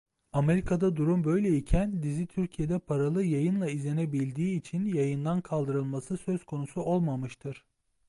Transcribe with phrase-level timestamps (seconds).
[0.33, 7.65] Amerika'da durum böyle iken dizi Türkiye'de paralı yayınla izlenebildiği için yayından kaldırılması söz konusu olmamıştır.